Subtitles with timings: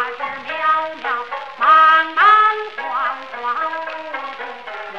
[0.00, 0.24] 她是渺
[1.02, 1.04] 渺
[1.58, 1.66] 茫
[2.14, 2.16] 茫，
[2.74, 2.80] 双
[3.30, 3.36] 双
[3.76, 3.78] 孤
[4.96, 4.98] 孤。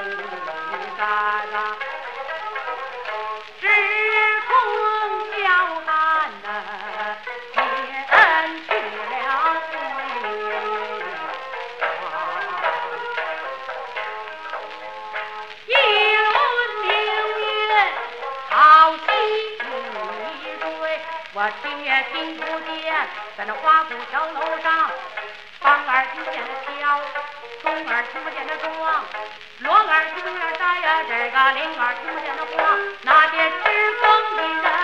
[21.33, 22.93] 我听也听不见，
[23.37, 24.91] 在那花鼓桥楼上，
[25.61, 26.99] 房儿听不见敲，
[27.63, 29.05] 钟儿听不见那撞，
[29.59, 33.65] 锣儿听不见打呀，这个铃儿听不见那晃，那些知
[34.01, 34.80] 风的人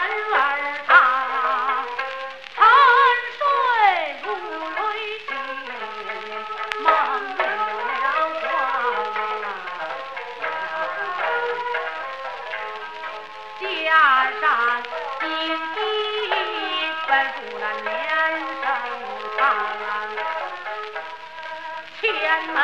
[22.28, 22.56] 天门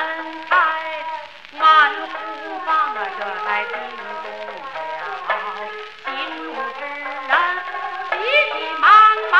[0.49, 0.55] 开，
[1.57, 1.63] 满
[2.07, 2.11] 户
[2.65, 3.71] 房啊这才进
[4.21, 4.27] 宫
[4.59, 5.31] 了，
[6.03, 6.11] 进
[6.49, 7.31] 屋之人
[8.11, 8.13] 急
[8.51, 8.85] 急忙
[9.31, 9.33] 忙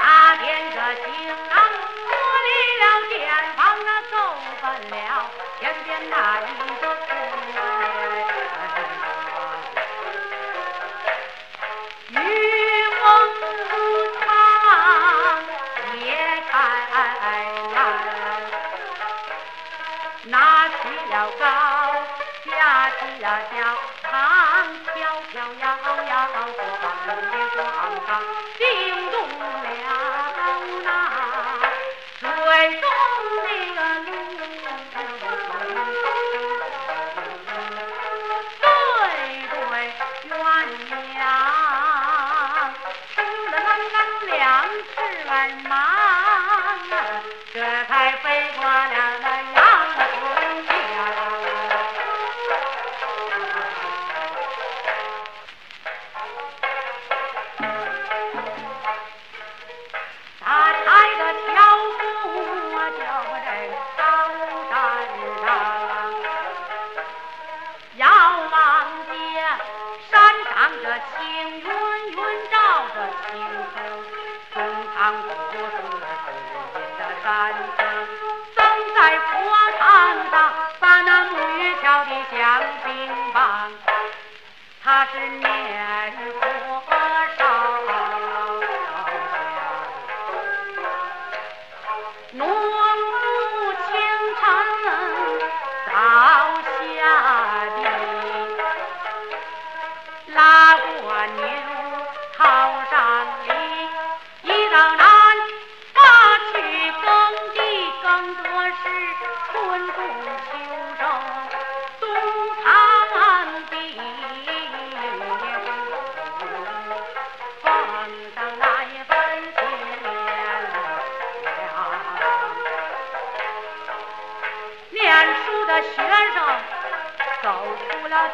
[0.00, 0.02] 打
[0.34, 1.06] 点着行
[1.48, 1.54] 囊，
[2.08, 2.10] 脱
[2.42, 2.48] 离
[2.80, 3.14] 了店
[3.56, 4.14] 房啊走
[4.60, 4.92] 奔了
[5.60, 6.14] 前边那
[21.38, 21.46] 高，
[22.44, 23.56] 架起了桥，
[70.98, 71.16] 青
[71.60, 71.66] 云
[72.10, 72.16] 云
[72.50, 72.56] 罩
[72.94, 73.30] 着青
[73.74, 73.76] 空，
[74.54, 74.56] 中
[74.96, 76.26] 堂不是对
[76.74, 77.26] 面的山
[77.76, 77.78] 峰，
[78.56, 78.58] 走
[78.94, 79.28] 在佛
[79.78, 79.80] 堂
[80.30, 80.34] 上，
[80.80, 82.36] 把那木鱼敲的香
[82.84, 82.88] 槟
[83.32, 83.36] 棒，
[84.82, 85.46] 他是念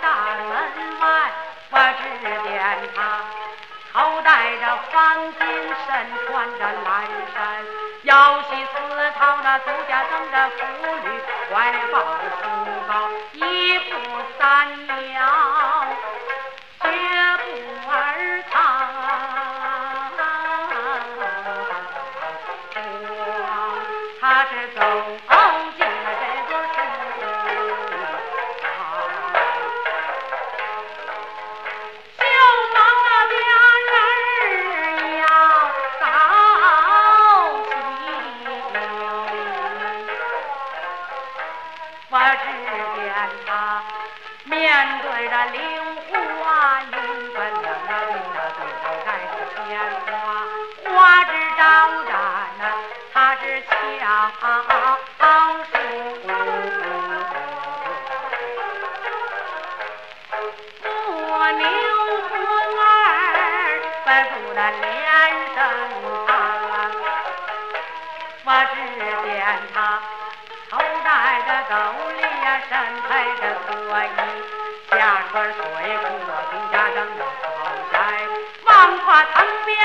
[0.01, 0.07] 大
[0.37, 0.51] 门
[1.01, 1.05] 外，
[1.71, 2.03] 我指
[2.43, 2.53] 点
[2.95, 2.99] 他，
[3.93, 4.99] 头戴着方
[5.35, 5.41] 巾，
[5.87, 5.89] 身
[6.27, 6.93] 穿着蓝
[7.35, 7.39] 衫，
[8.03, 8.75] 腰系丝
[9.19, 10.59] 绦，那足下蹬着妇
[11.05, 11.07] 女，
[11.51, 11.55] 怀
[11.93, 11.95] 抱
[12.41, 12.43] 书
[12.89, 12.93] 包，
[13.33, 13.39] 一
[13.79, 13.93] 步
[14.39, 14.43] 三
[15.15, 15.21] 摇，
[16.83, 16.85] 绝
[17.39, 17.93] 不儿
[18.51, 18.55] 藏。
[24.21, 24.81] 他是走
[42.35, 42.43] 我指
[42.97, 43.15] 点
[43.47, 43.49] 他
[44.43, 44.59] 面
[45.03, 45.57] 对着灵
[46.43, 46.91] 花云
[47.33, 49.63] 分了那里那对头盖着鲜
[50.05, 50.11] 花，
[50.91, 50.93] 花
[51.27, 51.63] 枝招
[52.03, 52.13] 展
[52.59, 52.63] 呐，
[53.13, 53.73] 他是巧
[55.71, 55.73] 树。
[61.29, 61.63] 蜗牛
[62.29, 62.33] 魂
[62.81, 62.83] 儿
[64.05, 64.83] 奔住那连
[65.55, 65.57] 声
[66.27, 66.29] 唱，
[68.45, 69.39] 我只见
[69.73, 69.79] 他
[71.47, 71.75] 这斗
[72.17, 72.73] 笠呀，身
[73.07, 73.71] 配着蓑
[74.07, 74.09] 衣，
[74.91, 74.97] 下
[75.31, 76.03] 穿水裤，
[76.51, 77.45] 并加上了草
[77.93, 77.95] 鞋，
[78.65, 78.69] 望
[78.99, 79.37] 胯藤
[79.67, 79.77] 边